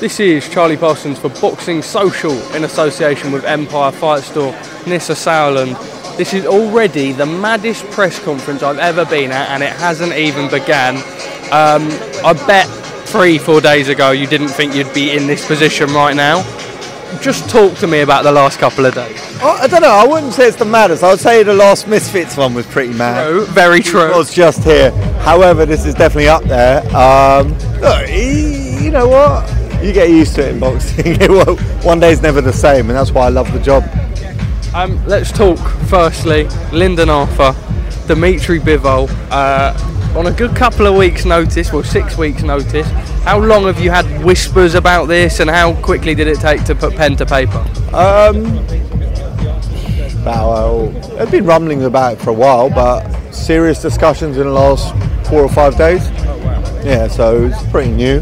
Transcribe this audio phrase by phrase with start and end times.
[0.00, 4.52] This is Charlie Parsons for Boxing Social in association with Empire Fight Store,
[4.86, 5.76] Nisse Sauerland.
[6.16, 10.48] This is already the maddest press conference I've ever been at, and it hasn't even
[10.50, 10.98] began.
[11.50, 11.88] Um,
[12.24, 12.68] I bet
[13.08, 16.44] three, four days ago you didn't think you'd be in this position right now.
[17.20, 19.20] Just talk to me about the last couple of days.
[19.42, 19.88] I, I don't know.
[19.88, 21.02] I wouldn't say it's the maddest.
[21.02, 23.26] I would say the last Misfits one was pretty mad.
[23.26, 24.12] True, very true.
[24.12, 24.92] It was just here.
[25.22, 26.82] However, this is definitely up there.
[26.94, 27.48] Um,
[27.80, 29.57] look, you know what?
[29.82, 31.16] You get used to it in boxing.
[31.82, 33.84] one day's never the same, and that's why I love the job.
[34.74, 37.54] Um, let's talk firstly, Lyndon Arthur,
[38.06, 42.88] Dmitry Bivol, uh, on a good couple of weeks' notice, well, six weeks' notice.
[43.22, 46.74] How long have you had whispers about this, and how quickly did it take to
[46.74, 47.64] put pen to paper?
[47.92, 48.58] Um,
[50.20, 54.52] about, uh, I've been rumbling about it for a while, but serious discussions in the
[54.52, 54.92] last
[55.28, 56.08] four or five days.
[56.84, 58.18] Yeah, so it's pretty new.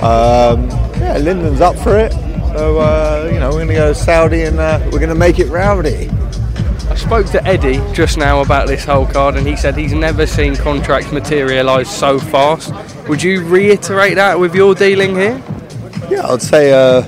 [0.00, 0.68] Um,
[1.02, 2.12] yeah, Lyndon's up for it.
[2.54, 5.14] So, uh, you know, we're going to go to Saudi and uh, we're going to
[5.14, 6.08] make it rowdy.
[6.88, 10.26] I spoke to Eddie just now about this whole card, and he said he's never
[10.26, 12.72] seen contracts materialise so fast.
[13.08, 15.42] Would you reiterate that with your dealing here?
[16.10, 17.02] Yeah, I'd say, uh,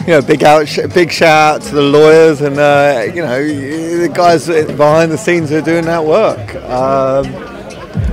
[0.00, 4.10] you know, big out, big shout out to the lawyers and uh, you know the
[4.12, 6.54] guys behind the scenes who are doing that work.
[6.64, 7.32] Um,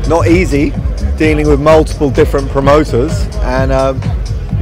[0.08, 0.74] not easy
[1.18, 4.00] dealing with multiple different promoters, and um,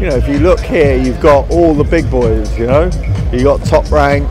[0.03, 2.59] you know, if you look here, you've got all the big boys.
[2.59, 2.91] You know,
[3.31, 4.28] you got Top Rank,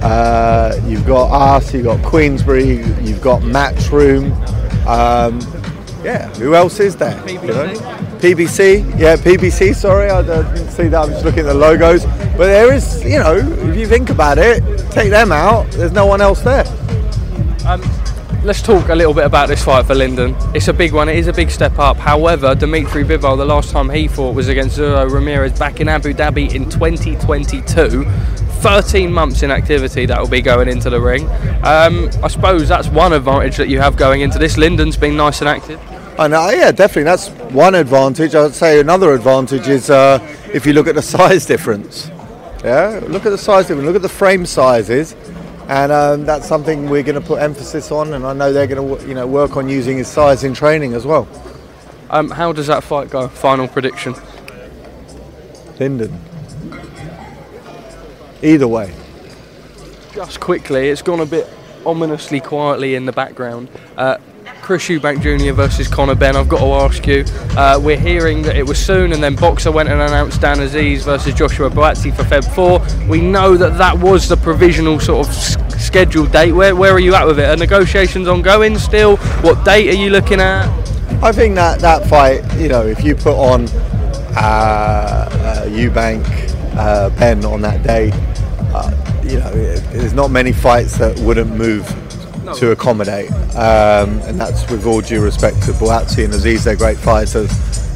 [0.00, 4.30] uh, you've got us, you've got Queensberry, you've got Matchroom.
[4.86, 5.40] Um,
[6.04, 7.16] yeah, who else is there?
[7.22, 7.42] PBC.
[7.42, 7.74] You know?
[8.20, 9.74] PBC, yeah, PBC.
[9.74, 11.02] Sorry, I didn't see that.
[11.02, 12.04] I'm just looking at the logos.
[12.04, 15.68] But there is, you know, if you think about it, take them out.
[15.72, 16.64] There's no one else there.
[17.66, 17.82] Um,
[18.44, 20.34] let's talk a little bit about this fight for Lyndon.
[20.54, 21.08] It's a big one.
[21.08, 21.96] It is a big step up.
[21.96, 26.12] However, Dmitry Bivol, the last time he fought was against Zurdo Ramirez back in Abu
[26.12, 28.04] Dhabi in 2022.
[28.62, 31.28] 13 months in activity that will be going into the ring.
[31.64, 34.56] Um, I suppose that's one advantage that you have going into this.
[34.56, 35.80] Lyndon's been nice and active.
[36.18, 38.34] And uh, yeah, definitely, that's one advantage.
[38.34, 40.18] I'd say another advantage is uh,
[40.52, 42.10] if you look at the size difference.
[42.64, 43.86] Yeah, look at the size difference.
[43.86, 45.16] Look at the frame sizes,
[45.68, 48.14] and um, that's something we're going to put emphasis on.
[48.14, 50.94] And I know they're going to, you know, work on using his size in training
[50.94, 51.28] as well.
[52.10, 53.28] Um, how does that fight go?
[53.28, 54.14] Final prediction.
[55.78, 56.18] Lyndon.
[58.42, 58.94] Either way.
[60.12, 61.48] Just quickly, it's gone a bit
[61.86, 63.68] ominously quietly in the background.
[63.96, 64.18] Uh,
[64.72, 65.52] Chris Eubank Jr.
[65.52, 66.34] versus Conor Benn.
[66.34, 67.26] I've got to ask you.
[67.58, 71.04] Uh, we're hearing that it was soon, and then Boxxer went and announced Dan Azeez
[71.04, 73.06] versus Joshua Buatsi for Feb 4.
[73.06, 75.34] We know that that was the provisional sort of
[75.78, 76.52] scheduled date.
[76.52, 77.50] Where, where are you at with it?
[77.50, 79.18] Are negotiations ongoing still?
[79.42, 80.66] What date are you looking at?
[81.22, 83.68] I think that that fight, you know, if you put on
[84.38, 86.24] uh, uh, Eubank
[86.78, 88.10] uh, Ben on that day,
[88.72, 88.90] uh,
[89.22, 91.86] you know, there's not many fights that wouldn't move
[92.58, 96.98] to accommodate, um, and that's with all due respect to Buatsi and Azeez, they're great
[96.98, 97.50] fighters,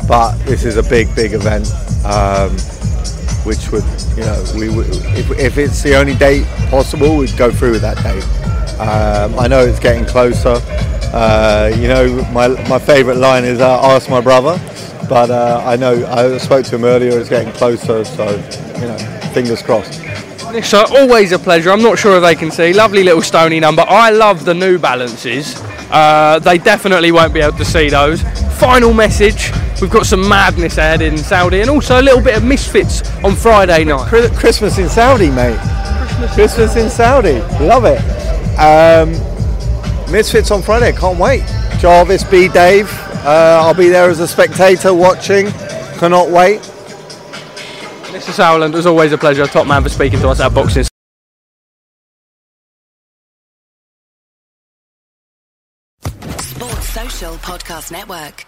[0.06, 1.71] but this is a big, big event.
[2.05, 2.56] Um,
[3.47, 3.85] which would,
[4.17, 7.81] you know, we would, if, if it's the only date possible, we'd go through with
[7.81, 8.25] that date.
[8.81, 10.61] Um, I know it's getting closer.
[11.14, 14.58] Uh, you know, my, my favourite line is uh, "Ask my brother,"
[15.08, 17.19] but uh, I know I spoke to him earlier.
[17.19, 18.29] It's getting closer, so
[18.75, 18.99] you know,
[19.32, 20.00] fingers crossed.
[20.64, 21.70] So always a pleasure.
[21.70, 22.72] I'm not sure if they can see.
[22.72, 23.84] Lovely little stony number.
[23.87, 25.60] I love the New Balances.
[25.90, 28.22] Uh, they definitely won't be able to see those.
[28.58, 29.52] Final message.
[29.81, 33.37] We've got some madness ahead in Saudi and also a little bit of misfits on
[33.37, 34.08] Friday night.
[34.34, 35.58] Christmas in Saudi, mate.
[36.34, 38.00] Christmas in Saudi, love it.
[38.58, 39.12] Um,
[40.10, 41.43] Misfits on Friday, can't wait.
[41.78, 42.88] Jarvis, B, Dave.
[43.25, 45.50] Uh, I'll be there as a spectator watching.
[45.98, 46.60] Cannot wait.
[48.17, 48.33] Mr.
[48.33, 49.47] Sauerland, it was always a pleasure.
[49.47, 50.85] Top man for speaking to us at Boxing.
[56.39, 58.47] Sports Social Podcast Network.